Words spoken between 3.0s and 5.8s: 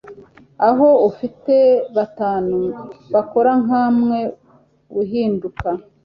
bakora nka umwe. Uhinduka.”